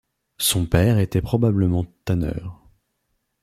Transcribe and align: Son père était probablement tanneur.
Son 0.39 0.65
père 0.65 0.97
était 0.97 1.21
probablement 1.21 1.85
tanneur. 2.05 2.59